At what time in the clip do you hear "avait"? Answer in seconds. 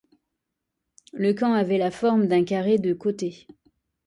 1.53-1.77